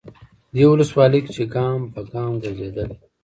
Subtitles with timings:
[0.55, 2.95] دې ولسوالۍ کې چې ګام به ګام ګرځېدلی،